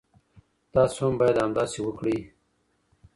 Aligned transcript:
تاسو 0.73 0.99
هم 1.07 1.13
باید 1.19 1.37
همداسې 1.43 1.79
وکړئ. 1.81 2.19